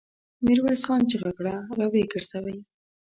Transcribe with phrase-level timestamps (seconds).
[0.45, 1.55] ميرويس خان چيغه کړه!
[1.77, 2.57] را ويې ګرځوئ!